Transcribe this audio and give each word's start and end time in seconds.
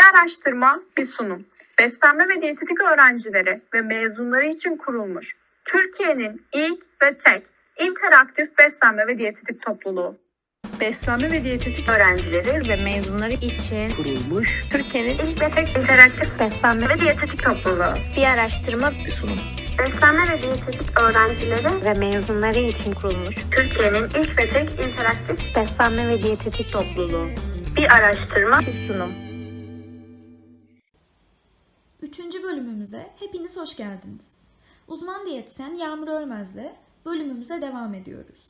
Bir 0.00 0.20
araştırma, 0.20 0.80
bir 0.96 1.04
sunum. 1.04 1.44
Beslenme 1.78 2.28
ve 2.28 2.42
diyetetik 2.42 2.80
öğrencileri 2.80 3.60
ve 3.74 3.80
mezunları 3.80 4.46
için 4.46 4.76
kurulmuş 4.76 5.36
Türkiye'nin 5.64 6.46
ilk 6.54 6.84
ve 7.02 7.16
tek 7.16 7.42
interaktif 7.80 8.58
beslenme 8.58 9.06
ve 9.06 9.18
diyetetik 9.18 9.62
topluluğu. 9.62 10.18
Beslenme 10.80 11.32
ve 11.32 11.44
diyetetik 11.44 11.88
öğrencileri 11.88 12.68
ve 12.68 12.76
mezunları 12.84 13.32
için 13.32 13.92
kurulmuş 13.96 14.64
Türkiye'nin 14.70 15.18
ilk 15.18 15.42
ve 15.42 15.50
tek 15.50 15.78
interaktif 15.78 16.40
beslenme 16.40 16.88
ve 16.88 17.00
diyetetik 17.00 17.42
topluluğu. 17.42 17.94
bir 18.16 18.24
araştırma 18.24 18.92
bir 19.04 19.10
sunum. 19.10 19.38
Beslenme 19.78 20.32
ve 20.32 20.42
diyetetik 20.42 21.00
öğrencileri 21.00 21.84
ve 21.84 21.94
mezunları 21.94 22.58
için 22.58 22.92
kurulmuş 22.92 23.36
Türkiye'nin 23.50 24.04
ilk 24.04 24.38
ve 24.38 24.48
tek 24.48 24.70
interaktif 24.70 25.56
beslenme 25.56 26.08
ve 26.08 26.22
diyetetik 26.22 26.72
topluluğu 26.72 27.28
bir 27.76 27.94
araştırma 27.96 28.60
bir 28.60 28.86
sunum. 28.86 29.29
Üçüncü 32.10 32.42
bölümümüze 32.42 33.10
hepiniz 33.18 33.56
hoş 33.56 33.76
geldiniz. 33.76 34.38
Uzman 34.88 35.26
diyetisyen 35.26 35.74
Yağmur 35.74 36.08
Ölmez'le 36.08 36.72
bölümümüze 37.04 37.62
devam 37.62 37.94
ediyoruz. 37.94 38.42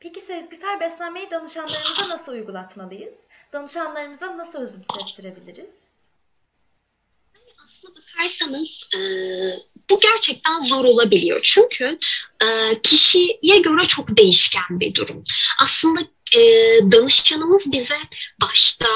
Peki 0.00 0.20
sezgisel 0.20 0.80
beslenmeyi 0.80 1.30
danışanlarımıza 1.30 2.08
nasıl 2.08 2.32
uygulatmalıyız? 2.32 3.20
Danışanlarımıza 3.52 4.38
nasıl 4.38 4.62
özümsettirebiliriz? 4.62 5.84
Aslına 7.64 7.94
bakarsanız 7.96 8.88
e, 8.96 9.00
bu 9.90 10.00
gerçekten 10.00 10.60
zor 10.60 10.84
olabiliyor. 10.84 11.40
Çünkü 11.42 11.98
e, 12.42 12.80
kişiye 12.82 13.58
göre 13.62 13.84
çok 13.84 14.16
değişken 14.16 14.80
bir 14.80 14.94
durum. 14.94 15.24
Aslında 15.60 16.00
e, 16.36 16.40
danışanımız 16.92 17.72
bize 17.72 17.94
başta 18.42 18.86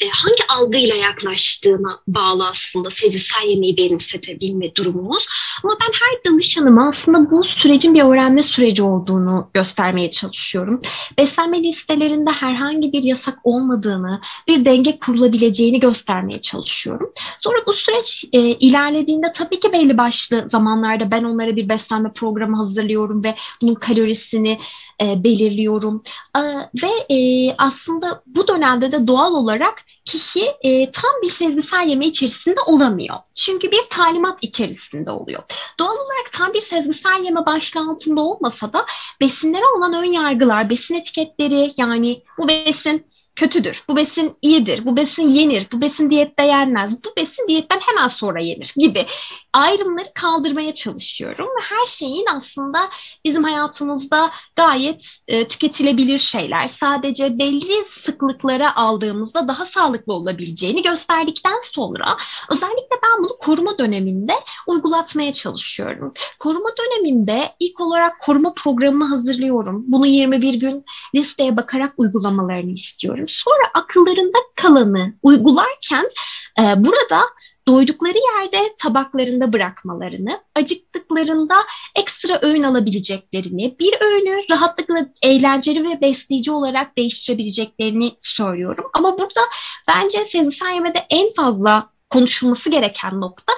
e, 0.00 0.08
hangi 0.08 0.46
algıyla 0.48 0.96
yaklaştığına 0.96 2.00
bağlı 2.08 2.48
aslında 2.48 2.90
sezgisel 2.90 3.48
yemeği 3.48 3.76
benimsetebilme 3.76 4.74
durumumuz. 4.74 5.26
Ama 5.64 5.76
ben 5.80 5.92
her 5.92 6.32
danışanıma 6.32 6.88
aslında 6.88 7.30
bu 7.30 7.44
sürecin 7.44 7.94
bir 7.94 8.02
öğrenme 8.02 8.42
süreci 8.42 8.82
olduğunu 8.82 9.50
göstermeye 9.54 10.10
çalışıyorum. 10.10 10.82
Beslenme 11.18 11.62
listelerinde 11.62 12.30
herhangi 12.30 12.92
bir 12.92 13.02
yasak 13.02 13.38
olmadığını, 13.44 14.20
bir 14.48 14.64
denge 14.64 14.98
kurulabileceğini 14.98 15.80
göstermeye 15.80 16.40
çalışıyorum. 16.40 17.12
Sonra 17.38 17.58
bu 17.66 17.72
süreç 17.72 18.24
e, 18.32 18.40
ilerlediğinde 18.40 19.32
tabii 19.32 19.60
ki 19.60 19.72
belli 19.72 19.98
başlı 19.98 20.48
zamanlarda 20.48 21.10
ben 21.10 21.24
onlara 21.24 21.56
bir 21.56 21.68
beslenme 21.68 22.12
programı 22.12 22.56
hazırlıyorum 22.56 23.24
ve 23.24 23.34
bunun 23.62 23.74
kalorisini 23.74 24.58
e, 25.02 25.24
belirliyorum. 25.24 26.02
E, 26.36 26.40
ve 26.74 27.14
e, 27.14 27.54
aslında 27.58 28.22
bu 28.26 28.48
dönemde 28.48 28.92
de 28.92 29.06
doğal 29.06 29.34
olarak 29.34 29.82
kişi 30.04 30.44
e, 30.62 30.90
tam 30.90 31.10
bir 31.22 31.30
sezgisel 31.30 31.88
yeme 31.88 32.06
içerisinde 32.06 32.60
olamıyor. 32.66 33.16
Çünkü 33.34 33.70
bir 33.70 33.82
talimat 33.90 34.38
içerisinde 34.42 35.10
oluyor. 35.10 35.42
Doğal 35.78 35.94
olarak 35.94 36.32
tam 36.32 36.54
bir 36.54 36.60
sezgisel 36.60 37.24
yeme 37.24 37.46
başlığı 37.46 37.90
altında 37.90 38.20
olmasa 38.20 38.72
da 38.72 38.86
besinlere 39.20 39.64
olan 39.76 39.94
ön 39.94 40.12
yargılar, 40.12 40.70
besin 40.70 40.94
etiketleri 40.94 41.72
yani 41.76 42.22
bu 42.38 42.48
besin 42.48 43.06
kötüdür, 43.36 43.84
bu 43.88 43.96
besin 43.96 44.36
iyidir, 44.42 44.84
bu 44.84 44.96
besin 44.96 45.28
yenir, 45.28 45.66
bu 45.72 45.80
besin 45.80 46.10
diyette 46.10 46.42
yenmez, 46.42 47.04
bu 47.04 47.08
besin 47.16 47.48
diyetten 47.48 47.80
hemen 47.80 48.08
sonra 48.08 48.40
yenir 48.40 48.72
gibi 48.76 49.06
ayrımları 49.52 50.08
kaldırmaya 50.14 50.74
çalışıyorum. 50.74 51.46
Ve 51.46 51.60
her 51.62 51.86
şeyin 51.86 52.26
aslında 52.36 52.88
bizim 53.24 53.44
hayatımızda 53.44 54.30
gayet 54.56 55.06
e, 55.28 55.48
tüketilebilir 55.48 56.18
şeyler. 56.18 56.68
Sadece 56.68 57.38
belli 57.38 57.84
sıklıklara 57.86 58.76
aldığımızda 58.76 59.48
daha 59.48 59.66
sağlıklı 59.66 60.12
olabileceğini 60.12 60.82
gösterdikten 60.82 61.60
sonra 61.72 62.16
özellikle 62.50 62.96
ben 63.02 63.24
bunu 63.24 63.38
koruma 63.38 63.78
döneminde 63.78 64.32
uygulatmaya 64.66 65.32
çalışıyorum. 65.32 66.14
Koruma 66.38 66.68
döneminde 66.78 67.52
ilk 67.60 67.80
olarak 67.80 68.20
koruma 68.20 68.54
programını 68.54 69.04
hazırlıyorum. 69.04 69.84
Bunu 69.86 70.06
21 70.06 70.54
gün 70.54 70.84
listeye 71.14 71.56
bakarak 71.56 71.94
uygulamalarını 71.96 72.72
istiyorum. 72.72 73.24
Sonra 73.28 73.70
akıllarında 73.74 74.38
kalanı 74.54 75.14
uygularken 75.22 76.10
e, 76.58 76.62
burada 76.84 77.20
doydukları 77.70 78.18
yerde 78.36 78.74
tabaklarında 78.78 79.52
bırakmalarını, 79.52 80.40
acıktıklarında 80.54 81.54
ekstra 81.96 82.38
öğün 82.42 82.62
alabileceklerini, 82.62 83.76
bir 83.80 83.94
öğünü 84.00 84.44
rahatlıkla 84.50 85.06
eğlenceli 85.22 85.84
ve 85.84 86.00
besleyici 86.00 86.50
olarak 86.50 86.98
değiştirebileceklerini 86.98 88.12
söylüyorum. 88.20 88.84
Ama 88.94 89.18
burada 89.18 89.40
bence 89.88 90.24
sezgisel 90.24 90.74
yemede 90.74 91.06
en 91.10 91.30
fazla 91.30 91.90
konuşulması 92.10 92.70
gereken 92.70 93.20
nokta 93.20 93.52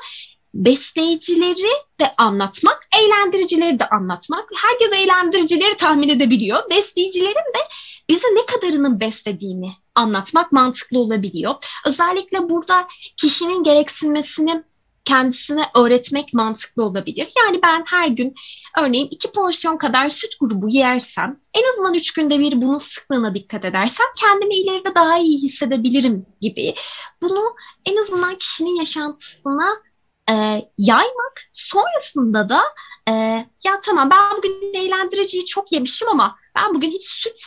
besleyicileri 0.54 1.72
de 2.00 2.14
anlatmak, 2.18 2.88
eğlendiricileri 3.00 3.78
de 3.78 3.88
anlatmak. 3.88 4.48
Herkes 4.56 5.00
eğlendiricileri 5.00 5.76
tahmin 5.76 6.08
edebiliyor. 6.08 6.70
Besleyicilerin 6.70 7.34
de 7.34 7.60
bize 8.12 8.26
ne 8.26 8.46
kadarının 8.46 9.00
beslediğini 9.00 9.72
anlatmak 9.94 10.52
mantıklı 10.52 10.98
olabiliyor. 10.98 11.54
Özellikle 11.86 12.48
burada 12.48 12.88
kişinin 13.16 13.64
gereksinmesini 13.64 14.64
kendisine 15.04 15.62
öğretmek 15.76 16.34
mantıklı 16.34 16.84
olabilir. 16.84 17.28
Yani 17.44 17.60
ben 17.62 17.84
her 17.86 18.08
gün 18.08 18.34
örneğin 18.78 19.08
iki 19.10 19.32
porsiyon 19.32 19.76
kadar 19.76 20.08
süt 20.08 20.40
grubu 20.40 20.68
yersem, 20.68 21.40
en 21.54 21.72
azından 21.72 21.94
üç 21.94 22.12
günde 22.12 22.38
bir 22.38 22.62
bunun 22.62 22.76
sıklığına 22.76 23.34
dikkat 23.34 23.64
edersem 23.64 24.06
kendimi 24.18 24.54
ileride 24.54 24.94
daha 24.94 25.18
iyi 25.18 25.42
hissedebilirim 25.42 26.26
gibi. 26.40 26.74
Bunu 27.22 27.42
en 27.86 27.96
azından 27.96 28.38
kişinin 28.38 28.76
yaşantısına 28.76 29.82
e, 30.30 30.34
yaymak, 30.78 31.40
sonrasında 31.52 32.48
da 32.48 32.62
e, 33.08 33.12
ya 33.64 33.80
tamam 33.82 34.10
ben 34.10 34.36
bugün 34.36 34.74
eğlendiriciyi 34.74 35.46
çok 35.46 35.72
yemişim 35.72 36.08
ama 36.08 36.36
ben 36.56 36.74
bugün 36.74 36.90
hiç 36.90 37.04
süt 37.04 37.38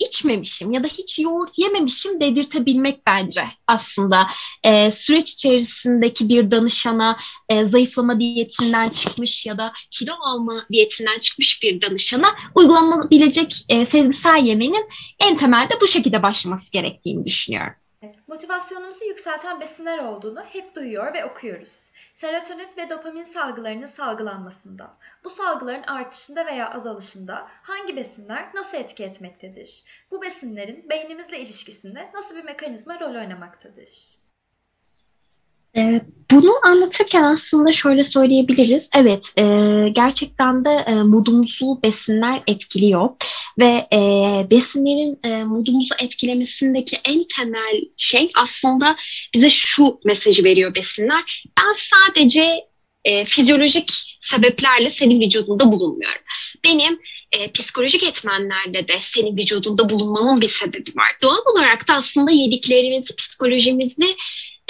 içmemişim 0.00 0.72
ya 0.72 0.84
da 0.84 0.88
hiç 0.88 1.18
yoğurt 1.18 1.58
yememişim 1.58 2.20
dedirtebilmek 2.20 3.06
bence 3.06 3.44
aslında 3.66 4.26
e, 4.64 4.90
süreç 4.90 5.32
içerisindeki 5.32 6.28
bir 6.28 6.50
danışana 6.50 7.18
e, 7.48 7.64
zayıflama 7.64 8.20
diyetinden 8.20 8.88
çıkmış 8.88 9.46
ya 9.46 9.58
da 9.58 9.72
kilo 9.90 10.12
alma 10.24 10.66
diyetinden 10.72 11.18
çıkmış 11.18 11.62
bir 11.62 11.80
danışana 11.80 12.28
uygulanabilecek 12.54 13.64
e, 13.68 13.86
sezgisel 13.86 14.44
yemenin 14.44 14.88
en 15.18 15.36
temelde 15.36 15.74
bu 15.80 15.86
şekilde 15.86 16.22
başlaması 16.22 16.72
gerektiğini 16.72 17.26
düşünüyorum. 17.26 17.74
Motivasyonumuzu 18.26 19.04
yükselten 19.04 19.60
besinler 19.60 19.98
olduğunu 19.98 20.44
hep 20.44 20.74
duyuyor 20.74 21.14
ve 21.14 21.24
okuyoruz. 21.24 21.90
Serotonin 22.12 22.68
ve 22.76 22.90
dopamin 22.90 23.22
salgılarının 23.22 23.86
salgılanmasında, 23.86 24.96
bu 25.24 25.30
salgıların 25.30 25.82
artışında 25.82 26.46
veya 26.46 26.70
azalışında 26.70 27.48
hangi 27.62 27.96
besinler 27.96 28.54
nasıl 28.54 28.78
etki 28.78 29.04
etmektedir? 29.04 29.84
Bu 30.10 30.22
besinlerin 30.22 30.88
beynimizle 30.88 31.40
ilişkisinde 31.40 32.10
nasıl 32.14 32.36
bir 32.36 32.44
mekanizma 32.44 33.00
rol 33.00 33.14
oynamaktadır? 33.14 34.29
Ee, 35.76 36.00
bunu 36.30 36.52
anlatırken 36.62 37.22
aslında 37.22 37.72
şöyle 37.72 38.02
söyleyebiliriz. 38.02 38.90
Evet, 38.96 39.32
e, 39.38 39.44
gerçekten 39.92 40.64
de 40.64 40.70
e, 40.70 40.94
modumuzu 40.94 41.80
besinler 41.82 42.42
etkiliyor 42.46 43.10
ve 43.58 43.86
e, 43.92 44.00
besinlerin 44.50 45.18
e, 45.24 45.44
modumuzu 45.44 45.94
etkilemesindeki 46.02 46.96
en 47.04 47.24
temel 47.36 47.80
şey 47.96 48.30
aslında 48.36 48.96
bize 49.34 49.50
şu 49.50 50.00
mesajı 50.04 50.44
veriyor 50.44 50.74
besinler. 50.74 51.44
Ben 51.58 51.74
sadece 51.76 52.70
e, 53.04 53.24
fizyolojik 53.24 53.92
sebeplerle 54.20 54.90
senin 54.90 55.20
vücudunda 55.20 55.72
bulunmuyorum. 55.72 56.22
Benim 56.64 56.98
e, 57.32 57.52
psikolojik 57.52 58.02
etmenlerle 58.02 58.88
de 58.88 58.98
senin 59.00 59.36
vücudunda 59.36 59.88
bulunmamın 59.90 60.40
bir 60.40 60.48
sebebi 60.48 60.90
var. 60.96 61.16
Doğal 61.22 61.40
olarak 61.52 61.88
da 61.88 61.94
aslında 61.94 62.30
yediklerimizi, 62.30 63.16
psikolojimizi 63.16 64.16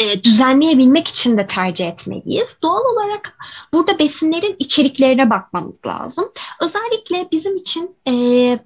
e, 0.00 0.24
düzenleyebilmek 0.24 1.08
için 1.08 1.38
de 1.38 1.46
tercih 1.46 1.88
etmeliyiz. 1.88 2.56
Doğal 2.62 2.80
olarak 2.94 3.38
burada 3.72 3.98
besinlerin 3.98 4.56
içeriklerine 4.58 5.30
bakmamız 5.30 5.86
lazım. 5.86 6.32
Özellikle 6.60 7.28
bizim 7.32 7.56
için 7.56 7.96
e, 8.08 8.12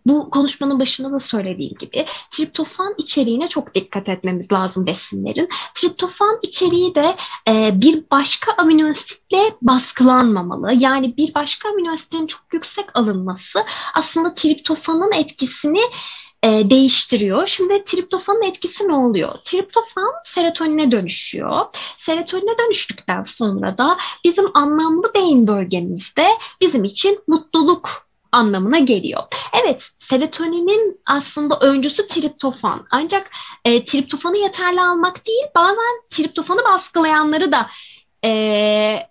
bu 0.06 0.30
konuşmanın 0.30 0.80
başında 0.80 1.12
da 1.12 1.20
söylediğim 1.20 1.74
gibi 1.74 2.06
triptofan 2.30 2.94
içeriğine 2.98 3.48
çok 3.48 3.74
dikkat 3.74 4.08
etmemiz 4.08 4.52
lazım 4.52 4.86
besinlerin. 4.86 5.48
Triptofan 5.74 6.38
içeriği 6.42 6.94
de 6.94 7.16
e, 7.48 7.80
bir 7.80 8.04
başka 8.10 8.52
amino 8.52 8.88
asitle 8.88 9.54
baskılanmamalı. 9.62 10.74
Yani 10.74 11.16
bir 11.16 11.34
başka 11.34 11.68
amino 11.68 11.92
asitin 11.92 12.26
çok 12.26 12.42
yüksek 12.52 12.98
alınması 12.98 13.64
aslında 13.94 14.34
triptofanın 14.34 15.12
etkisini 15.12 15.80
e, 16.44 16.70
değiştiriyor. 16.70 17.46
Şimdi 17.46 17.84
triptofanın 17.84 18.42
etkisi 18.42 18.88
ne 18.88 18.94
oluyor? 18.94 19.34
Triptofan 19.42 20.12
serotonine 20.24 20.90
dönüşüyor. 20.92 21.66
Serotonine 21.96 22.58
dönüştükten 22.58 23.22
sonra 23.22 23.78
da 23.78 23.98
bizim 24.24 24.56
anlamlı 24.56 25.14
beyin 25.14 25.46
bölgemizde 25.46 26.28
bizim 26.60 26.84
için 26.84 27.20
mutluluk 27.26 28.06
anlamına 28.32 28.78
geliyor. 28.78 29.22
Evet, 29.62 29.90
serotoninin 29.96 31.00
aslında 31.06 31.58
öncüsü 31.60 32.06
triptofan. 32.06 32.86
Ancak 32.90 33.30
e, 33.64 33.84
triptofanı 33.84 34.38
yeterli 34.38 34.80
almak 34.80 35.26
değil, 35.26 35.46
bazen 35.56 36.02
triptofanı 36.10 36.60
baskılayanları 36.64 37.52
da 37.52 37.70
e, 38.24 39.08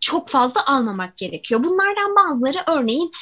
çok 0.00 0.28
fazla 0.28 0.66
almamak 0.66 1.16
gerekiyor. 1.16 1.64
Bunlardan 1.64 2.16
bazıları 2.16 2.58
örneğin 2.66 3.12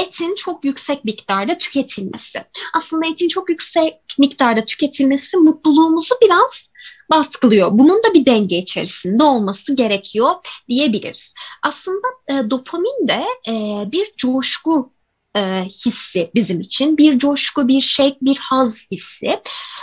etin 0.00 0.34
çok 0.34 0.64
yüksek 0.64 1.04
miktarda 1.04 1.58
tüketilmesi. 1.58 2.44
Aslında 2.74 3.06
etin 3.06 3.28
çok 3.28 3.50
yüksek 3.50 3.94
miktarda 4.18 4.64
tüketilmesi 4.64 5.36
mutluluğumuzu 5.36 6.14
biraz 6.22 6.70
baskılıyor. 7.10 7.68
Bunun 7.72 8.02
da 8.02 8.14
bir 8.14 8.26
denge 8.26 8.58
içerisinde 8.58 9.24
olması 9.24 9.74
gerekiyor 9.74 10.30
diyebiliriz. 10.68 11.34
Aslında 11.62 12.08
e, 12.28 12.50
dopamin 12.50 13.08
de 13.08 13.24
e, 13.48 13.84
bir 13.92 14.12
coşku 14.16 14.92
e, 15.36 15.64
hissi 15.64 16.30
bizim 16.34 16.60
için. 16.60 16.98
Bir 16.98 17.18
coşku, 17.18 17.68
bir 17.68 17.80
şek, 17.80 18.22
bir 18.22 18.36
haz 18.36 18.86
hissi. 18.90 19.40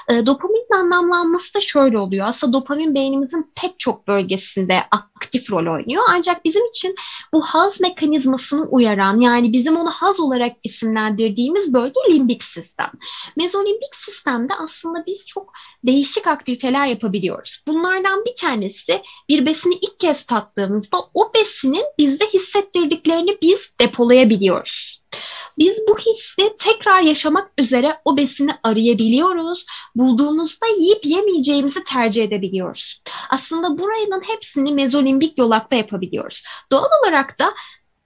E, 0.09 0.25
dopaminin 0.25 0.79
anlamlanması 0.79 1.53
da 1.53 1.61
şöyle 1.61 1.99
oluyor. 1.99 2.27
Aslında 2.27 2.53
dopamin 2.53 2.95
beynimizin 2.95 3.51
pek 3.61 3.79
çok 3.79 4.07
bölgesinde 4.07 4.83
aktif 4.91 5.51
rol 5.51 5.73
oynuyor. 5.73 6.03
Ancak 6.09 6.45
bizim 6.45 6.65
için 6.65 6.95
bu 7.33 7.41
haz 7.41 7.79
mekanizmasını 7.79 8.65
uyaran 8.65 9.19
yani 9.19 9.53
bizim 9.53 9.77
onu 9.77 9.91
haz 9.91 10.19
olarak 10.19 10.51
isimlendirdiğimiz 10.63 11.73
bölge 11.73 11.99
limbik 12.09 12.43
sistem. 12.43 12.91
Mezolimbik 13.37 13.95
sistemde 13.95 14.53
aslında 14.53 15.05
biz 15.07 15.27
çok 15.27 15.53
değişik 15.83 16.27
aktiviteler 16.27 16.87
yapabiliyoruz. 16.87 17.63
Bunlardan 17.67 18.25
bir 18.25 18.35
tanesi 18.35 19.01
bir 19.29 19.45
besini 19.45 19.73
ilk 19.73 19.99
kez 19.99 20.23
tattığımızda 20.25 20.97
o 21.13 21.31
besinin 21.33 21.85
bizde 21.99 22.25
hissettirdiklerini 22.25 23.37
biz 23.41 23.71
depolayabiliyoruz. 23.79 24.97
Biz 25.57 25.83
bu 25.89 25.97
hissi 25.97 26.55
tekrar 26.59 26.99
yaşamak 26.99 27.51
üzere 27.57 28.01
o 28.05 28.17
besini 28.17 28.51
arayabiliyoruz. 28.63 29.65
Bulduğumuzda 29.95 30.65
yiyip 30.79 31.05
yemeyeceğimizi 31.05 31.83
tercih 31.83 32.23
edebiliyoruz. 32.23 33.01
Aslında 33.29 33.77
buranın 33.77 34.21
hepsini 34.27 34.73
mezolimbik 34.73 35.37
yolakta 35.37 35.75
yapabiliyoruz. 35.75 36.43
Doğal 36.71 36.87
olarak 37.03 37.39
da 37.39 37.53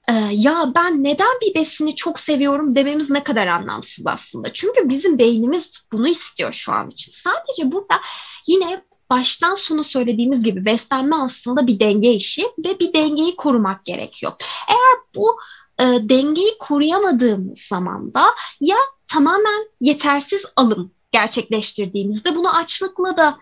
e, 0.07 0.13
ya 0.31 0.71
ben 0.75 1.03
neden 1.03 1.39
bir 1.41 1.55
besini 1.55 1.95
çok 1.95 2.19
seviyorum 2.19 2.75
dememiz 2.75 3.09
ne 3.09 3.23
kadar 3.23 3.47
anlamsız 3.47 4.07
aslında. 4.07 4.53
Çünkü 4.53 4.89
bizim 4.89 5.19
beynimiz 5.19 5.83
bunu 5.91 6.07
istiyor 6.07 6.53
şu 6.53 6.71
an 6.71 6.89
için. 6.89 7.11
Sadece 7.11 7.71
burada 7.71 8.01
yine 8.47 8.81
baştan 9.09 9.55
sona 9.55 9.83
söylediğimiz 9.83 10.43
gibi 10.43 10.65
beslenme 10.65 11.15
aslında 11.15 11.67
bir 11.67 11.79
denge 11.79 12.13
işi 12.13 12.43
ve 12.43 12.79
bir 12.79 12.93
dengeyi 12.93 13.35
korumak 13.35 13.85
gerekiyor. 13.85 14.31
Eğer 14.69 14.97
bu 15.15 15.39
e, 15.81 16.09
dengeyi 16.09 16.57
koruyamadığımız 16.59 17.59
zaman 17.59 18.13
da 18.13 18.25
ya 18.61 18.77
tamamen 19.07 19.69
yetersiz 19.81 20.41
alım 20.55 20.91
gerçekleştirdiğimizde 21.11 22.35
bunu 22.35 22.55
açlıkla 22.55 23.17
da 23.17 23.37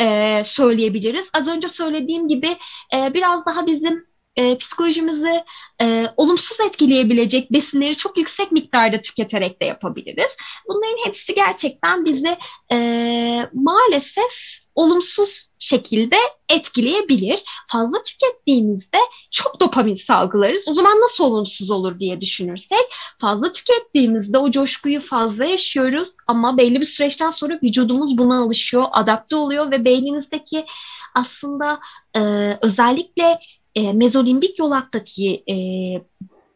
e, 0.00 0.42
söyleyebiliriz. 0.44 1.30
Az 1.34 1.48
önce 1.48 1.68
söylediğim 1.68 2.28
gibi 2.28 2.56
e, 2.94 3.14
biraz 3.14 3.46
daha 3.46 3.66
bizim 3.66 4.06
e, 4.36 4.58
psikolojimizi 4.58 5.44
e, 5.82 6.06
olumsuz 6.16 6.60
etkileyebilecek 6.60 7.52
besinleri 7.52 7.96
çok 7.96 8.16
yüksek 8.18 8.52
miktarda 8.52 9.00
tüketerek 9.00 9.62
de 9.62 9.64
yapabiliriz. 9.64 10.36
Bunların 10.68 11.06
hepsi 11.06 11.34
gerçekten 11.34 12.04
bizi 12.04 12.36
e, 12.72 13.48
maalesef 13.52 14.58
olumsuz 14.74 15.48
şekilde 15.58 16.16
etkileyebilir. 16.48 17.42
Fazla 17.68 18.02
tükettiğimizde 18.02 18.98
çok 19.30 19.60
dopamin 19.60 19.94
salgılarız. 19.94 20.68
O 20.68 20.74
zaman 20.74 21.00
nasıl 21.00 21.24
olumsuz 21.24 21.70
olur 21.70 22.00
diye 22.00 22.20
düşünürsek 22.20 22.84
fazla 23.18 23.52
tükettiğimizde 23.52 24.38
o 24.38 24.50
coşkuyu 24.50 25.00
fazla 25.00 25.44
yaşıyoruz 25.44 26.08
ama 26.26 26.56
belli 26.56 26.80
bir 26.80 26.86
süreçten 26.86 27.30
sonra 27.30 27.58
vücudumuz 27.62 28.18
buna 28.18 28.42
alışıyor, 28.42 28.84
adapte 28.92 29.36
oluyor 29.36 29.70
ve 29.70 29.84
beynimizdeki 29.84 30.66
aslında 31.14 31.80
e, 32.16 32.20
özellikle 32.62 33.38
e, 33.74 33.92
mezolimbik 33.92 34.58
yolaktaki 34.58 35.44
e, 35.50 35.56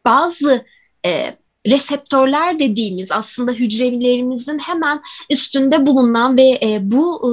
bazı 0.05 0.65
e, 1.05 1.37
reseptörler 1.67 2.59
dediğimiz 2.59 3.11
aslında 3.11 3.51
hücrelerimizin 3.51 4.59
hemen 4.59 5.01
üstünde 5.29 5.85
bulunan 5.85 6.37
ve 6.37 6.59
e, 6.63 6.79
bu 6.81 7.21
e, 7.23 7.31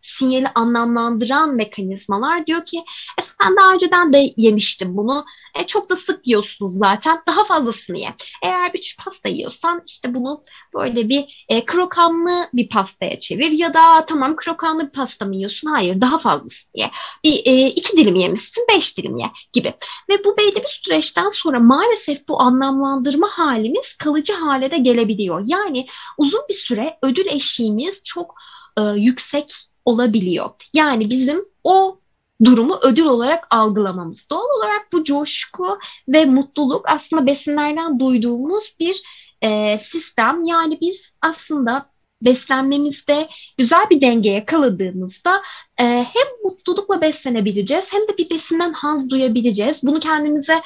sinyali 0.00 0.46
anlamlandıran 0.54 1.54
mekanizmalar 1.54 2.46
diyor 2.46 2.66
ki 2.66 2.78
e, 3.18 3.22
sen 3.22 3.56
daha 3.56 3.74
önceden 3.74 4.12
de 4.12 4.34
yemiştin 4.36 4.96
bunu. 4.96 5.24
E, 5.54 5.66
çok 5.66 5.90
da 5.90 5.96
sık 5.96 6.26
yiyorsunuz 6.28 6.72
zaten. 6.72 7.22
Daha 7.26 7.44
fazlasını 7.44 7.98
ye. 7.98 8.14
Eğer 8.42 8.72
bir 8.72 8.96
pasta 9.04 9.28
yiyorsan 9.28 9.82
işte 9.86 10.14
bunu 10.14 10.42
böyle 10.74 11.08
bir 11.08 11.44
e, 11.48 11.64
krokanlı 11.64 12.48
bir 12.52 12.68
pastaya 12.68 13.20
çevir 13.20 13.50
ya 13.50 13.74
da 13.74 14.06
tamam 14.06 14.36
krokanlı 14.36 14.86
bir 14.86 14.92
pasta 14.92 15.24
mı 15.24 15.36
yiyorsun? 15.36 15.70
Hayır 15.70 16.00
daha 16.00 16.18
fazlasını 16.18 16.70
ye. 16.74 16.90
Bir 17.24 17.46
e, 17.46 17.66
iki 17.66 17.96
dilim 17.96 18.14
yemişsin 18.14 18.64
beş 18.74 18.98
dilim 18.98 19.18
ye 19.18 19.30
gibi. 19.52 19.74
Ve 20.10 20.24
bu 20.24 20.36
belli 20.36 20.56
bir 20.56 20.80
süreçten 20.84 21.30
sonra 21.30 21.60
maalesef 21.60 22.28
bu 22.28 22.40
anlamlandırma 22.40 23.28
halimiz 23.30 23.94
kalıcı 23.94 24.32
hale 24.32 24.70
de 24.70 24.78
gelebiliyor. 24.78 25.44
Yani 25.46 25.86
uzun 26.18 26.42
bir 26.48 26.54
süre 26.54 26.98
ödül 27.02 27.26
eşiğimiz 27.26 28.04
çok 28.04 28.34
e, 28.78 28.82
yüksek 28.82 29.67
olabiliyor. 29.88 30.50
Yani 30.74 31.10
bizim 31.10 31.44
o 31.64 31.98
durumu 32.44 32.78
ödül 32.82 33.04
olarak 33.04 33.46
algılamamız. 33.50 34.30
Doğal 34.30 34.46
olarak 34.58 34.92
bu 34.92 35.04
coşku 35.04 35.78
ve 36.08 36.24
mutluluk 36.24 36.88
aslında 36.88 37.26
besinlerden 37.26 38.00
duyduğumuz 38.00 38.74
bir 38.80 39.02
e, 39.42 39.78
sistem. 39.78 40.44
Yani 40.44 40.78
biz 40.80 41.12
aslında 41.22 41.90
beslenmemizde 42.22 43.28
güzel 43.58 43.90
bir 43.90 44.00
denge 44.00 44.30
yakaladığımızda 44.30 45.42
e, 45.80 45.84
hem 45.84 46.44
mutlulukla 46.44 47.00
beslenebileceğiz 47.00 47.92
hem 47.92 48.02
de 48.02 48.18
bir 48.18 48.30
besinden 48.30 48.72
haz 48.72 49.10
duyabileceğiz. 49.10 49.82
Bunu 49.82 50.00
kendimize 50.00 50.62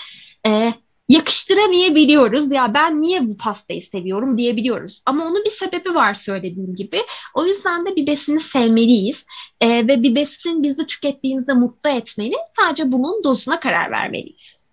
e, 0.47 0.75
yakıştıramayabiliyoruz. 1.13 2.53
Ya 2.53 2.75
ben 2.75 3.01
niye 3.01 3.29
bu 3.29 3.37
pastayı 3.37 3.83
seviyorum 3.83 4.39
diyebiliyoruz. 4.39 5.03
Ama 5.07 5.25
onun 5.25 5.45
bir 5.45 5.51
sebebi 5.51 5.95
var 5.95 6.15
söylediğim 6.15 6.77
gibi. 6.77 7.03
O 7.35 7.47
yüzden 7.47 7.87
de 7.87 7.97
bir 7.97 8.07
besini 8.07 8.41
sevmeliyiz. 8.41 9.27
Ee, 9.61 9.69
ve 9.69 10.03
bir 10.03 10.15
besin 10.15 10.63
bizi 10.63 10.87
tükettiğimizde 10.87 11.53
mutlu 11.53 11.91
etmeli. 11.91 12.35
Sadece 12.57 12.93
bunun 12.93 13.25
dozuna 13.25 13.61
karar 13.61 13.91
vermeliyiz. 13.91 14.65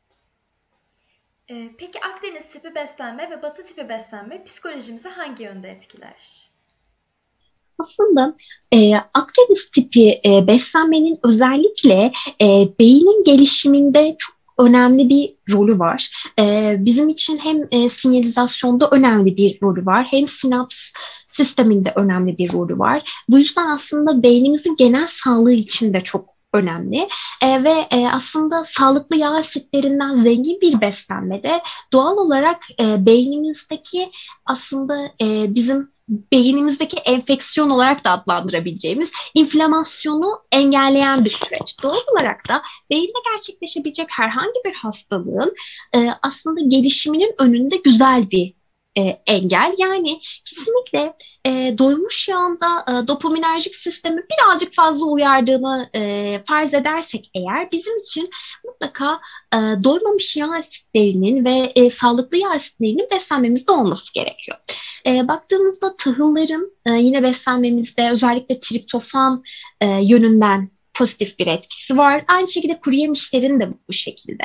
Ee, 1.51 1.69
peki 1.77 1.99
Akdeniz 2.01 2.49
tipi 2.49 2.75
beslenme 2.75 3.29
ve 3.29 3.41
Batı 3.41 3.65
tipi 3.65 3.89
beslenme 3.89 4.43
psikolojimizi 4.43 5.09
hangi 5.09 5.43
yönde 5.43 5.69
etkiler? 5.69 6.49
Aslında 7.79 8.35
e, 8.73 8.95
Akdeniz 8.95 9.71
tipi 9.71 10.21
e, 10.25 10.47
beslenmenin 10.47 11.19
özellikle 11.23 12.11
e, 12.41 12.47
beynin 12.79 13.23
gelişiminde 13.23 14.15
çok 14.19 14.38
önemli 14.59 15.09
bir 15.09 15.33
rolü 15.53 15.79
var. 15.79 16.29
Ee, 16.39 16.75
bizim 16.79 17.09
için 17.09 17.37
hem 17.37 17.67
e, 17.71 17.89
sinyalizasyonda 17.89 18.89
önemli 18.91 19.37
bir 19.37 19.59
rolü 19.63 19.85
var, 19.85 20.07
hem 20.11 20.27
sinaps 20.27 20.77
sisteminde 21.27 21.93
önemli 21.95 22.37
bir 22.37 22.53
rolü 22.53 22.79
var. 22.79 23.23
Bu 23.29 23.39
yüzden 23.39 23.65
aslında 23.65 24.23
beynimizin 24.23 24.75
genel 24.75 25.07
sağlığı 25.07 25.53
için 25.53 25.93
de 25.93 26.01
çok 26.03 26.29
önemli 26.53 27.07
e, 27.43 27.63
ve 27.63 27.87
e, 27.91 28.07
aslında 28.07 28.63
sağlıklı 28.63 29.15
yağ 29.15 29.35
asitlerinden 29.35 30.15
zengin 30.15 30.61
bir 30.61 30.81
beslenmede 30.81 31.61
doğal 31.93 32.17
olarak 32.17 32.63
e, 32.81 33.05
beynimizdeki 33.05 34.11
aslında 34.45 35.11
e, 35.21 35.55
bizim 35.55 35.91
beynimizdeki 36.09 36.97
enfeksiyon 36.97 37.69
olarak 37.69 38.03
da 38.03 38.11
adlandırabileceğimiz 38.11 39.11
inflamasyonu 39.33 40.41
engelleyen 40.51 41.25
bir 41.25 41.29
süreç. 41.29 41.83
Doğal 41.83 41.99
olarak 42.13 42.47
da 42.49 42.61
beyinde 42.89 43.17
gerçekleşebilecek 43.31 44.07
herhangi 44.09 44.59
bir 44.65 44.73
hastalığın 44.73 45.53
e, 45.95 46.09
aslında 46.21 46.61
gelişiminin 46.67 47.35
önünde 47.39 47.75
güzel 47.77 48.31
bir 48.31 48.58
e, 48.99 49.21
engel. 49.27 49.75
Yani 49.77 50.19
kesinlikle 50.45 51.13
e, 51.45 51.77
doymuş 51.77 52.27
yağında 52.27 52.85
e, 52.87 53.07
dopaminerjik 53.07 53.75
sistemi 53.75 54.21
birazcık 54.31 54.73
fazla 54.73 55.05
uyardığını 55.05 55.89
e, 55.95 56.41
farz 56.47 56.73
edersek 56.73 57.31
eğer 57.35 57.71
bizim 57.71 57.97
için 57.97 58.29
mutlaka 58.65 59.19
e, 59.53 59.57
doymamış 59.57 60.37
yağ 60.37 60.53
asitlerinin 60.53 61.45
ve 61.45 61.71
e, 61.75 61.89
sağlıklı 61.89 62.37
yağ 62.37 62.49
asitlerinin 62.49 63.07
beslenmemizde 63.11 63.71
olması 63.71 64.13
gerekiyor. 64.13 64.57
E, 65.05 65.27
baktığımızda 65.27 65.95
tahılların 65.97 66.71
e, 66.85 66.91
yine 66.91 67.23
beslenmemizde 67.23 68.09
özellikle 68.11 68.59
triptofan 68.59 69.43
e, 69.81 69.87
yönünden 69.87 70.78
pozitif 70.99 71.39
bir 71.39 71.47
etkisi 71.47 71.97
var. 71.97 72.23
Aynı 72.27 72.47
şekilde 72.47 72.79
kuru 72.79 72.95
yemişlerin 72.95 73.59
de 73.59 73.69
bu 73.87 73.93
şekilde. 73.93 74.43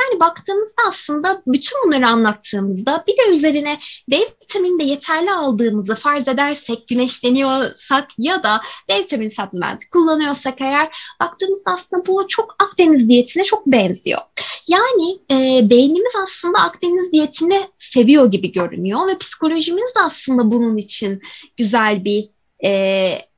Yani 0.00 0.20
baktığımızda 0.20 0.82
aslında 0.88 1.42
bütün 1.46 1.78
bunları 1.84 2.08
anlattığımızda 2.08 3.04
bir 3.08 3.12
de 3.12 3.34
üzerine 3.34 3.78
D 4.10 4.20
vitamini 4.42 4.80
de 4.80 4.84
yeterli 4.84 5.32
aldığımızı 5.32 5.94
farz 5.94 6.28
edersek, 6.28 6.88
güneşleniyorsak 6.88 8.08
ya 8.18 8.42
da 8.42 8.60
D 8.88 8.98
vitamini 8.98 9.30
supplementi 9.30 9.90
kullanıyorsak 9.90 10.60
eğer 10.60 11.14
baktığımızda 11.20 11.70
aslında 11.70 12.06
bu 12.06 12.26
çok 12.28 12.56
Akdeniz 12.58 13.08
diyetine 13.08 13.44
çok 13.44 13.66
benziyor. 13.66 14.20
Yani 14.68 15.18
e, 15.30 15.70
beynimiz 15.70 16.12
aslında 16.22 16.58
Akdeniz 16.58 17.12
diyetini 17.12 17.60
seviyor 17.76 18.30
gibi 18.30 18.52
görünüyor 18.52 19.06
ve 19.06 19.18
psikolojimiz 19.18 19.94
de 19.96 20.00
aslında 20.00 20.50
bunun 20.50 20.76
için 20.76 21.22
güzel 21.56 22.04
bir 22.04 22.28
e, 22.64 23.29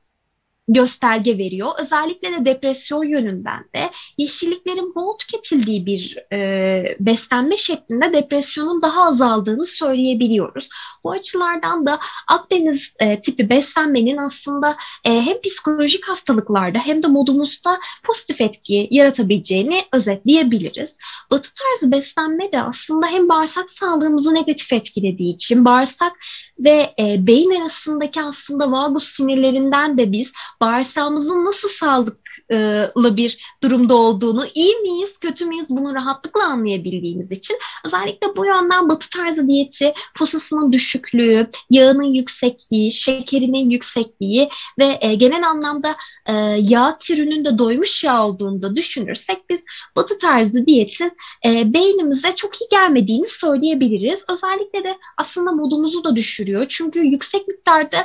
gösterge 0.67 1.37
veriyor. 1.37 1.69
Özellikle 1.81 2.31
de 2.31 2.45
depresyon 2.45 3.03
yönünden 3.03 3.63
de 3.75 3.89
yeşilliklerin 4.17 4.95
bol 4.95 5.17
tüketildiği 5.17 5.85
bir 5.85 6.17
e, 6.33 6.97
beslenme 6.99 7.57
şeklinde 7.57 8.13
depresyonun 8.13 8.81
daha 8.81 9.03
azaldığını 9.03 9.65
söyleyebiliyoruz. 9.65 10.69
Bu 11.03 11.11
açılardan 11.11 11.85
da 11.85 11.99
Akdeniz 12.27 12.93
e, 12.99 13.21
tipi 13.21 13.49
beslenmenin 13.49 14.17
aslında 14.17 14.77
e, 15.05 15.21
hem 15.21 15.41
psikolojik 15.41 16.09
hastalıklarda 16.09 16.79
hem 16.79 17.03
de 17.03 17.07
modumuzda 17.07 17.79
pozitif 18.03 18.41
etki 18.41 18.87
yaratabileceğini 18.91 19.81
özetleyebiliriz. 19.93 20.97
Batı 21.31 21.49
tarzı 21.53 21.91
beslenme 21.91 22.51
de 22.51 22.61
aslında 22.61 23.07
hem 23.07 23.29
bağırsak 23.29 23.69
sağlığımızı 23.69 24.33
negatif 24.33 24.73
etkilediği 24.73 25.33
için 25.33 25.65
bağırsak 25.65 26.13
ve 26.59 26.93
e, 26.99 27.27
beyin 27.27 27.61
arasındaki 27.61 28.21
aslında 28.21 28.71
vagus 28.71 29.15
sinirlerinden 29.15 29.97
de 29.97 30.11
biz 30.11 30.31
bağırsağımızın 30.63 31.45
nasıl 31.45 31.69
sağlıklı 31.69 33.17
bir 33.17 33.57
durumda 33.63 33.95
olduğunu, 33.95 34.45
iyi 34.53 34.75
miyiz, 34.75 35.17
kötü 35.17 35.45
müyüz 35.45 35.69
bunu 35.69 35.95
rahatlıkla 35.95 36.43
anlayabildiğimiz 36.43 37.31
için 37.31 37.57
özellikle 37.85 38.35
bu 38.35 38.45
yönden 38.45 38.89
batı 38.89 39.09
tarzı 39.09 39.47
diyeti 39.47 39.93
posasının 40.17 40.71
düşüklüğü, 40.71 41.49
yağının 41.69 42.13
yüksekliği, 42.13 42.91
şekerinin 42.91 43.69
yüksekliği 43.69 44.49
ve 44.79 44.97
e, 45.01 45.15
genel 45.15 45.49
anlamda 45.49 45.95
e, 46.25 46.33
yağ 46.59 46.97
türünün 46.97 47.45
de 47.45 47.57
doymuş 47.57 48.03
yağ 48.03 48.27
olduğunu 48.27 48.61
da 48.61 48.75
düşünürsek 48.75 49.49
biz 49.49 49.63
batı 49.95 50.17
tarzı 50.17 50.65
diyetin 50.65 51.11
e, 51.45 51.73
beynimize 51.73 52.35
çok 52.35 52.61
iyi 52.61 52.67
gelmediğini 52.71 53.27
söyleyebiliriz. 53.27 54.25
Özellikle 54.29 54.83
de 54.83 54.97
aslında 55.17 55.51
modumuzu 55.51 56.03
da 56.03 56.15
düşürüyor. 56.15 56.65
Çünkü 56.69 56.99
yüksek 56.99 57.47
miktarda 57.47 57.97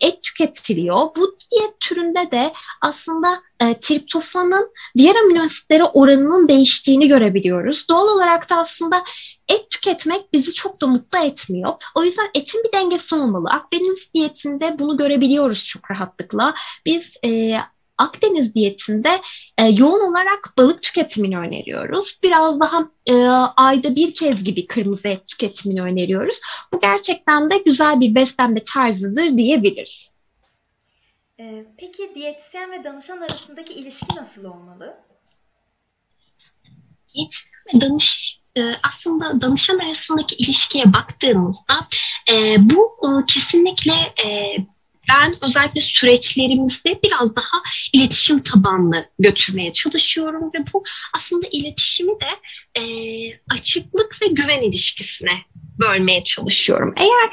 et 0.00 0.22
tüketiliyor. 0.22 0.96
Bu 1.16 1.36
diyet 1.58 1.80
türünde 1.80 2.30
de 2.30 2.52
aslında 2.80 3.42
e, 3.60 3.80
triptofanın 3.80 4.72
diğer 4.96 5.14
amino 5.14 5.42
asitlere 5.42 5.84
oranının 5.84 6.48
değiştiğini 6.48 7.08
görebiliyoruz. 7.08 7.88
Doğal 7.88 8.08
olarak 8.08 8.50
da 8.50 8.56
aslında 8.56 9.04
et 9.48 9.70
tüketmek 9.70 10.32
bizi 10.32 10.54
çok 10.54 10.80
da 10.80 10.86
mutlu 10.86 11.18
etmiyor. 11.18 11.72
O 11.94 12.04
yüzden 12.04 12.30
etin 12.34 12.62
bir 12.64 12.72
dengesi 12.72 13.14
olmalı. 13.14 13.48
Akdeniz 13.50 14.14
diyetinde 14.14 14.76
bunu 14.78 14.96
görebiliyoruz 14.96 15.64
çok 15.64 15.90
rahatlıkla. 15.90 16.54
Biz 16.86 17.16
e, 17.24 17.54
Akdeniz 17.98 18.54
diyetinde 18.54 19.20
e, 19.58 19.64
yoğun 19.64 20.10
olarak 20.10 20.52
balık 20.58 20.82
tüketimini 20.82 21.38
öneriyoruz. 21.38 22.18
Biraz 22.22 22.60
daha 22.60 22.90
e, 23.10 23.14
ayda 23.56 23.96
bir 23.96 24.14
kez 24.14 24.44
gibi 24.44 24.66
kırmızı 24.66 25.08
et 25.08 25.28
tüketimini 25.28 25.82
öneriyoruz. 25.82 26.40
Bu 26.72 26.80
gerçekten 26.80 27.50
de 27.50 27.58
güzel 27.58 28.00
bir 28.00 28.14
beslenme 28.14 28.64
tarzıdır 28.64 29.38
diyebiliriz. 29.38 30.17
Ee, 31.40 31.66
peki 31.78 32.12
diyetisyen 32.14 32.72
ve 32.72 32.84
danışan 32.84 33.20
arasındaki 33.20 33.74
ilişki 33.74 34.16
nasıl 34.16 34.44
olmalı? 34.44 34.96
diyetisyen 37.14 37.62
ve 37.74 37.80
danış 37.80 38.40
e, 38.56 38.62
aslında 38.82 39.40
danışan 39.40 39.78
arasındaki 39.78 40.34
ilişkiye 40.34 40.92
baktığımızda 40.92 41.88
e, 42.32 42.56
bu 42.60 42.96
e, 43.04 43.08
kesinlikle 43.26 44.14
ben 45.08 45.32
özellikle 45.42 45.80
süreçlerimizde 45.80 47.00
biraz 47.04 47.36
daha 47.36 47.62
iletişim 47.92 48.42
tabanlı 48.42 49.08
götürmeye 49.18 49.72
çalışıyorum 49.72 50.50
ve 50.54 50.58
bu 50.72 50.84
aslında 51.14 51.46
iletişimi 51.52 52.12
de 52.20 52.30
açıklık 53.50 54.22
ve 54.22 54.26
güven 54.26 54.62
ilişkisine 54.62 55.32
bölmeye 55.78 56.24
çalışıyorum. 56.24 56.94
Eğer 56.96 57.30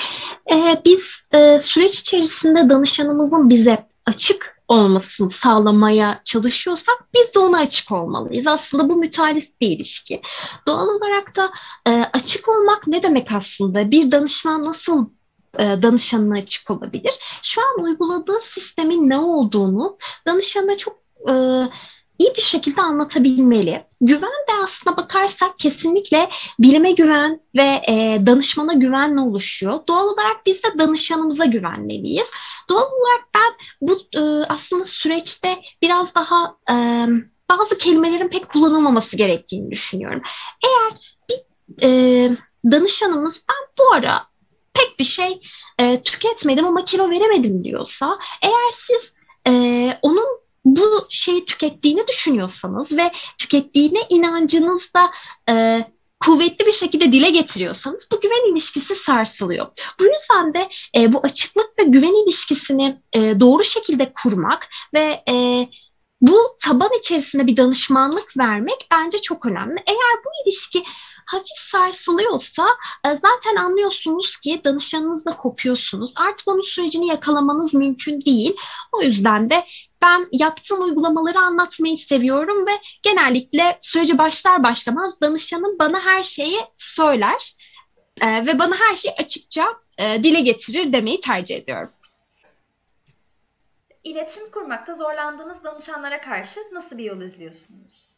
biz 0.86 1.30
süreç 1.64 2.00
içerisinde 2.00 2.70
danışanımızın 2.70 3.50
bize 3.50 3.88
açık 4.06 4.62
olmasını 4.68 5.30
sağlamaya 5.30 6.22
çalışıyorsak 6.24 6.96
biz 7.14 7.36
de 7.36 7.40
ona 7.40 7.60
açık 7.60 7.92
olmalıyız. 7.92 8.48
Aslında 8.48 8.90
bu 8.90 8.96
mütealist 8.96 9.62
bir 9.62 9.70
ilişki. 9.70 10.22
Doğal 10.68 10.88
olarak 10.88 11.36
da 11.36 11.52
e, 11.88 11.92
açık 12.14 12.50
olmak 12.50 12.88
ne 12.88 13.04
demek 13.04 13.32
aslında? 13.32 13.92
Bir 13.92 14.12
danışman 14.12 14.64
nasıl 14.66 15.10
e, 15.60 15.64
danışanına 15.64 16.38
açık 16.38 16.72
olabilir? 16.72 17.14
Şu 17.42 17.62
an 17.62 17.84
uyguladığı 17.84 18.40
sistemin 18.42 19.10
ne 19.10 19.18
olduğunu 19.18 19.98
danışana 20.28 20.78
çok 20.78 20.98
e, 21.30 21.34
iyi 22.20 22.36
bir 22.38 22.42
şekilde 22.42 22.82
anlatabilmeli. 22.82 23.84
Güven 24.02 24.22
de 24.22 24.54
aslına 24.64 24.98
bakarsak 24.98 25.60
kesinlikle 25.60 26.30
bilime 26.60 26.92
güven 26.92 27.42
ve 27.56 27.82
e, 27.90 28.22
danışmana 28.26 28.74
güvenle 28.74 29.20
oluşuyor. 29.20 29.80
Doğal 29.88 30.08
olarak 30.08 30.46
biz 30.46 30.64
de 30.64 30.80
danışanımıza 30.80 31.46
güvenmeliyiz. 31.46 32.28
Doğal 32.70 32.92
olarak 32.92 33.28
ben 33.36 33.54
bu 33.82 34.02
e, 34.20 34.46
aslında 34.50 34.86
süreçte 34.86 35.62
biraz 35.82 36.16
daha 36.16 36.58
e, 36.70 36.76
bazı 37.50 37.78
kelimelerin 37.78 38.28
pek 38.28 38.50
kullanılmaması 38.50 39.18
gerektiğini 39.18 39.72
düşünüyorum. 39.72 40.22
Eğer 40.66 41.00
bir 41.30 41.44
e, 41.84 42.38
danışanımız 42.72 43.42
ben 43.50 43.68
bu 43.80 43.94
ara 43.94 44.28
pek 44.74 45.00
bir 45.00 45.04
şey 45.04 45.42
e, 45.80 46.02
tüketmedim 46.04 46.66
ama 46.66 46.86
kilo 46.86 47.10
veremedim 47.10 47.64
diyorsa 47.64 48.20
eğer 48.42 48.72
siz 48.72 49.14
e, 49.48 49.52
onun 50.02 50.45
bu 50.66 51.08
şeyi 51.10 51.46
tükettiğini 51.46 52.08
düşünüyorsanız 52.08 52.98
ve 52.98 53.12
tükettiğine 53.38 54.00
inancınızda 54.10 55.12
e, 55.50 55.86
kuvvetli 56.20 56.66
bir 56.66 56.72
şekilde 56.72 57.12
dile 57.12 57.30
getiriyorsanız 57.30 58.08
bu 58.12 58.22
güven 58.22 58.52
ilişkisi 58.52 58.96
sarsılıyor. 58.96 59.68
Bu 60.00 60.04
yüzden 60.04 60.54
de 60.54 60.70
e, 60.98 61.14
bu 61.14 61.20
açıklık 61.24 61.80
ve 61.80 61.84
güven 61.84 62.24
ilişkisini 62.26 63.02
e, 63.14 63.40
doğru 63.40 63.64
şekilde 63.64 64.14
kurmak 64.14 64.68
ve 64.94 65.24
e, 65.30 65.68
bu 66.22 66.38
taban 66.64 66.90
içerisinde 67.00 67.48
bir 67.48 67.58
danışmanlık 67.58 68.38
vermek 68.38 68.88
bence 68.92 69.18
çok 69.18 69.46
önemli. 69.46 69.76
Eğer 69.88 70.18
bu 70.26 70.30
ilişki 70.46 70.84
hafif 71.26 71.58
sarsılıyorsa 71.58 72.68
e, 73.06 73.16
zaten 73.16 73.56
anlıyorsunuz 73.56 74.38
ki 74.38 74.62
danışanınızla 74.64 75.38
kopuyorsunuz. 75.38 76.14
Artık 76.18 76.48
onun 76.48 76.62
sürecini 76.62 77.08
yakalamanız 77.08 77.74
mümkün 77.74 78.22
değil. 78.22 78.56
O 78.92 79.02
yüzden 79.02 79.50
de 79.50 79.66
ben 80.02 80.28
yaptığım 80.32 80.82
uygulamaları 80.82 81.40
anlatmayı 81.40 81.98
seviyorum 81.98 82.68
ve 82.68 82.72
genellikle 83.04 83.78
süreci 83.82 84.18
başlar 84.18 84.64
başlamaz 84.64 85.22
danışanım 85.22 85.80
bana 85.80 86.00
her 86.00 86.24
şeyi 86.24 86.60
söyler 86.76 87.56
e, 88.22 88.46
ve 88.46 88.60
bana 88.60 88.76
her 88.80 88.96
şeyi 88.96 89.14
açıkça 89.16 89.68
e, 89.98 90.24
dile 90.24 90.42
getirir 90.42 90.94
demeyi 90.94 91.20
tercih 91.20 91.56
ediyorum. 91.56 91.90
İletişim 94.04 94.52
kurmakta 94.52 94.94
zorlandığınız 94.94 95.64
danışanlara 95.64 96.22
karşı 96.22 96.60
nasıl 96.72 96.98
bir 96.98 97.04
yol 97.04 97.22
izliyorsunuz? 97.22 98.15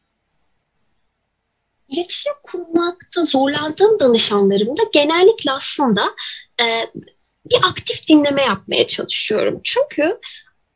İletişim 1.88 2.34
kurmakta 2.44 3.26
zorlandığım 3.26 4.00
danışanlarımda 4.00 4.82
genellikle 4.94 5.52
aslında 5.52 6.06
e, 6.62 6.66
bir 7.46 7.58
aktif 7.70 8.08
dinleme 8.08 8.42
yapmaya 8.42 8.88
çalışıyorum. 8.88 9.62
Çünkü 9.64 10.20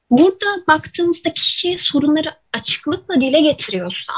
burada 0.10 0.46
baktığımızda 0.68 1.34
kişi 1.34 1.78
sorunları 1.80 2.34
açıklıkla 2.54 3.22
dile 3.22 3.42
getiriyorsa 3.42 4.14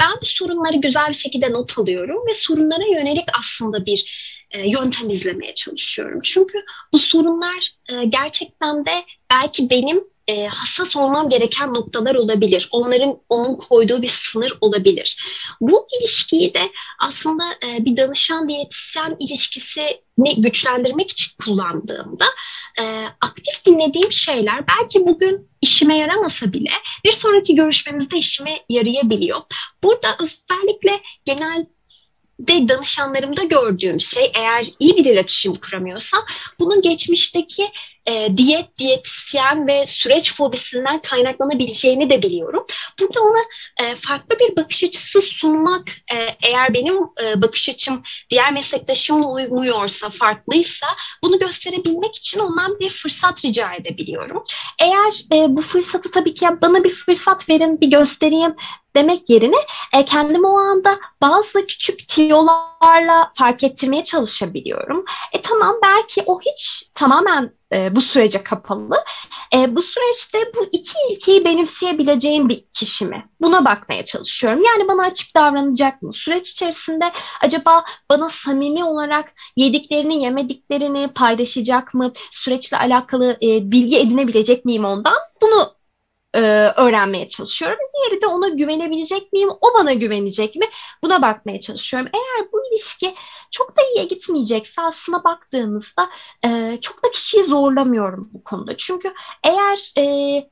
ben 0.00 0.10
bu 0.22 0.26
sorunları 0.26 0.76
güzel 0.76 1.08
bir 1.08 1.14
şekilde 1.14 1.52
not 1.52 1.78
alıyorum 1.78 2.26
ve 2.28 2.34
sorunlara 2.34 2.84
yönelik 2.84 3.28
aslında 3.38 3.86
bir 3.86 4.28
e, 4.50 4.70
yöntem 4.70 5.10
izlemeye 5.10 5.54
çalışıyorum. 5.54 6.20
Çünkü 6.22 6.64
bu 6.92 6.98
sorunlar 6.98 7.70
e, 7.88 8.04
gerçekten 8.04 8.86
de 8.86 9.04
belki 9.30 9.70
benim 9.70 10.04
e, 10.28 10.46
hassas 10.46 10.96
olmam 10.96 11.28
gereken 11.28 11.74
noktalar 11.74 12.14
olabilir. 12.14 12.68
Onların 12.70 13.18
onun 13.28 13.56
koyduğu 13.56 14.02
bir 14.02 14.08
sınır 14.08 14.52
olabilir. 14.60 15.18
Bu 15.60 15.88
ilişkiyi 16.00 16.54
de 16.54 16.70
aslında 16.98 17.44
e, 17.66 17.84
bir 17.84 17.96
danışan 17.96 18.48
diyetisyen 18.48 19.16
ilişkisini 19.20 20.42
güçlendirmek 20.42 21.10
için 21.10 21.32
kullandığımda 21.44 22.24
e, 22.80 23.04
aktif 23.20 23.64
dinlediğim 23.64 24.12
şeyler 24.12 24.64
belki 24.68 25.06
bugün 25.06 25.48
işime 25.62 25.98
yaramasa 25.98 26.52
bile 26.52 26.70
bir 27.04 27.12
sonraki 27.12 27.54
görüşmemizde 27.54 28.18
işime 28.18 28.60
yarayabiliyor. 28.68 29.40
Burada 29.82 30.16
özellikle 30.20 31.00
genel 31.24 31.66
de 32.40 32.68
danışanlarımda 32.68 33.44
gördüğüm 33.44 34.00
şey 34.00 34.32
eğer 34.34 34.66
iyi 34.78 34.96
bir 34.96 35.04
iletişim 35.04 35.54
kuramıyorsa 35.54 36.16
bunun 36.58 36.82
geçmişteki 36.82 37.70
e, 38.08 38.36
diyet, 38.36 38.78
diyetisyen 38.78 39.66
ve 39.66 39.86
süreç 39.86 40.34
fobisinden 40.34 41.02
kaynaklanabileceğini 41.02 42.10
de 42.10 42.22
biliyorum. 42.22 42.66
Burada 43.00 43.20
ona 43.20 43.40
e, 43.80 43.94
farklı 43.94 44.38
bir 44.38 44.56
bakış 44.56 44.84
açısı 44.84 45.22
sunmak, 45.22 45.88
e, 46.12 46.16
eğer 46.42 46.74
benim 46.74 46.96
e, 47.22 47.42
bakış 47.42 47.68
açım 47.68 48.02
diğer 48.30 48.52
meslektaşımla 48.52 49.28
uymuyorsa, 49.28 50.10
farklıysa 50.10 50.86
bunu 51.24 51.38
gösterebilmek 51.38 52.16
için 52.16 52.40
ondan 52.40 52.78
bir 52.80 52.88
fırsat 52.88 53.44
rica 53.44 53.74
edebiliyorum. 53.74 54.44
Eğer 54.80 55.24
e, 55.32 55.56
bu 55.56 55.62
fırsatı 55.62 56.10
tabii 56.10 56.34
ki 56.34 56.46
bana 56.62 56.84
bir 56.84 56.92
fırsat 56.92 57.48
verin, 57.48 57.80
bir 57.80 57.90
göstereyim 57.90 58.54
demek 58.94 59.30
yerine 59.30 59.56
e, 59.94 60.04
kendimi 60.04 60.46
o 60.46 60.58
anda 60.58 60.98
bazı 61.20 61.66
küçük 61.66 62.08
tiyolarla 62.08 63.32
fark 63.34 63.64
ettirmeye 63.64 64.04
çalışabiliyorum. 64.04 65.04
E 65.32 65.42
tamam 65.42 65.76
belki 65.82 66.22
o 66.26 66.40
hiç 66.40 66.90
tamamen 66.94 67.57
e, 67.74 67.96
bu 67.96 68.02
sürece 68.02 68.42
kapalı. 68.42 69.04
E, 69.54 69.76
bu 69.76 69.82
süreçte 69.82 70.38
bu 70.56 70.64
iki 70.72 70.92
ilkeyi 71.10 71.44
benimseyebileceğim 71.44 72.48
bir 72.48 72.64
kişi 72.74 73.04
mi? 73.04 73.28
Buna 73.40 73.64
bakmaya 73.64 74.04
çalışıyorum. 74.04 74.62
Yani 74.64 74.88
bana 74.88 75.02
açık 75.02 75.36
davranacak 75.36 76.02
mı? 76.02 76.12
Süreç 76.14 76.50
içerisinde 76.50 77.12
acaba 77.44 77.84
bana 78.10 78.28
samimi 78.28 78.84
olarak 78.84 79.32
yediklerini, 79.56 80.22
yemediklerini 80.22 81.08
paylaşacak 81.08 81.94
mı? 81.94 82.12
Süreçle 82.30 82.76
alakalı 82.76 83.36
e, 83.42 83.70
bilgi 83.70 83.98
edinebilecek 83.98 84.64
miyim 84.64 84.84
ondan? 84.84 85.16
Bunu 85.42 85.78
e, 86.34 86.40
öğrenmeye 86.76 87.28
çalışıyorum. 87.28 87.78
Diğeri 87.94 88.22
de 88.22 88.26
ona 88.26 88.48
güvenebilecek 88.48 89.32
miyim? 89.32 89.50
O 89.60 89.74
bana 89.78 89.92
güvenecek 89.92 90.54
mi? 90.56 90.66
Buna 91.04 91.22
bakmaya 91.22 91.60
çalışıyorum. 91.60 92.08
Eğer 92.14 92.46
bu 92.52 92.62
ilişki 92.72 93.14
çok 93.50 93.76
da 93.76 93.82
iyiye 93.82 94.04
gitmeyecekse 94.04 94.82
aslında 94.82 95.24
baktığımızda 95.24 96.10
e, 96.44 96.78
çok 96.80 97.04
da 97.04 97.10
kişiyi 97.10 97.44
zorlamıyorum 97.44 98.30
bu 98.32 98.44
konuda. 98.44 98.76
Çünkü 98.76 99.14
eğer 99.44 99.92
e, 99.98 100.50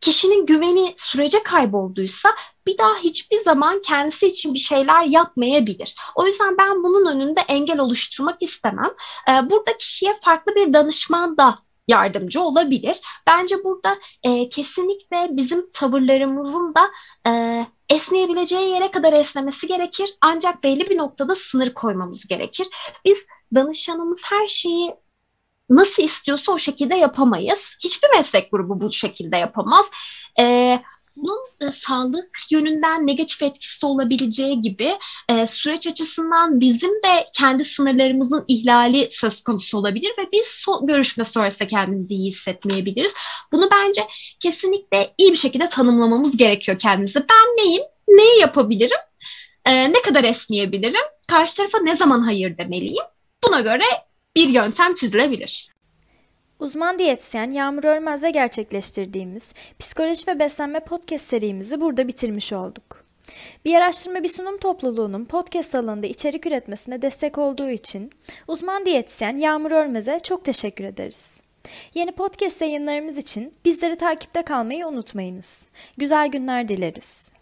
kişinin 0.00 0.46
güveni 0.46 0.94
sürece 0.96 1.42
kaybolduysa 1.42 2.28
bir 2.66 2.78
daha 2.78 2.96
hiçbir 2.96 3.40
zaman 3.40 3.82
kendisi 3.82 4.26
için 4.26 4.54
bir 4.54 4.58
şeyler 4.58 5.04
yapmayabilir. 5.04 5.96
O 6.14 6.26
yüzden 6.26 6.58
ben 6.58 6.82
bunun 6.82 7.06
önünde 7.06 7.40
engel 7.40 7.80
oluşturmak 7.80 8.42
istemem. 8.42 8.90
E, 9.28 9.50
burada 9.50 9.76
kişiye 9.78 10.18
farklı 10.22 10.54
bir 10.54 10.72
danışman 10.72 11.36
da 11.36 11.58
yardımcı 11.88 12.42
olabilir. 12.42 13.00
Bence 13.26 13.64
burada 13.64 13.98
e, 14.22 14.48
kesinlikle 14.48 15.28
bizim 15.30 15.70
tavırlarımızın 15.72 16.74
da 16.74 16.90
e, 17.30 17.66
esneyebileceği 17.88 18.70
yere 18.70 18.90
kadar 18.90 19.12
esnemesi 19.12 19.66
gerekir. 19.66 20.14
Ancak 20.20 20.62
belli 20.62 20.90
bir 20.90 20.96
noktada 20.96 21.34
sınır 21.34 21.74
koymamız 21.74 22.26
gerekir. 22.26 22.66
Biz 23.04 23.18
danışanımız 23.54 24.20
her 24.24 24.48
şeyi 24.48 24.94
nasıl 25.70 26.02
istiyorsa 26.02 26.52
o 26.52 26.58
şekilde 26.58 26.94
yapamayız. 26.94 27.76
Hiçbir 27.84 28.08
meslek 28.16 28.50
grubu 28.50 28.80
bu 28.80 28.92
şekilde 28.92 29.36
yapamaz. 29.36 29.86
E, 30.40 30.78
bunun 31.22 31.68
e, 31.68 31.72
sağlık 31.72 32.38
yönünden 32.50 33.06
negatif 33.06 33.42
etkisi 33.42 33.86
olabileceği 33.86 34.62
gibi 34.62 34.98
e, 35.28 35.46
süreç 35.46 35.86
açısından 35.86 36.60
bizim 36.60 36.90
de 36.90 37.26
kendi 37.32 37.64
sınırlarımızın 37.64 38.44
ihlali 38.48 39.08
söz 39.10 39.42
konusu 39.42 39.78
olabilir 39.78 40.10
ve 40.18 40.28
biz 40.32 40.44
so- 40.44 40.86
görüşme 40.86 41.24
sonrasında 41.24 41.68
kendimizi 41.68 42.14
iyi 42.14 42.30
hissetmeyebiliriz. 42.30 43.14
Bunu 43.52 43.68
bence 43.70 44.06
kesinlikle 44.40 45.14
iyi 45.18 45.32
bir 45.32 45.38
şekilde 45.38 45.68
tanımlamamız 45.68 46.36
gerekiyor 46.36 46.78
kendimize. 46.78 47.20
Ben 47.20 47.64
neyim? 47.64 47.82
Neyi 48.08 48.40
yapabilirim? 48.40 48.98
E, 49.64 49.92
ne 49.92 50.02
kadar 50.02 50.24
esneyebilirim? 50.24 51.06
Karşı 51.28 51.56
tarafa 51.56 51.78
ne 51.78 51.96
zaman 51.96 52.20
hayır 52.20 52.58
demeliyim? 52.58 53.04
Buna 53.44 53.60
göre 53.60 53.84
bir 54.36 54.48
yöntem 54.48 54.94
çizilebilir. 54.94 55.68
Uzman 56.58 56.98
diyetisyen 56.98 57.50
Yağmur 57.50 57.84
Ölmez'le 57.84 58.32
gerçekleştirdiğimiz 58.32 59.52
Psikoloji 59.78 60.26
ve 60.26 60.38
Beslenme 60.38 60.80
podcast 60.80 61.24
serimizi 61.24 61.80
burada 61.80 62.08
bitirmiş 62.08 62.52
olduk. 62.52 63.04
Bir 63.64 63.74
araştırma 63.74 64.22
bir 64.22 64.28
sunum 64.28 64.58
topluluğunun 64.58 65.24
podcast 65.24 65.74
alanında 65.74 66.06
içerik 66.06 66.46
üretmesine 66.46 67.02
destek 67.02 67.38
olduğu 67.38 67.70
için 67.70 68.10
uzman 68.48 68.86
diyetisyen 68.86 69.36
Yağmur 69.36 69.70
Ölmez'e 69.70 70.20
çok 70.22 70.44
teşekkür 70.44 70.84
ederiz. 70.84 71.30
Yeni 71.94 72.12
podcast 72.12 72.60
yayınlarımız 72.60 73.16
için 73.16 73.54
bizleri 73.64 73.96
takipte 73.96 74.42
kalmayı 74.42 74.86
unutmayınız. 74.86 75.66
Güzel 75.96 76.28
günler 76.28 76.68
dileriz. 76.68 77.37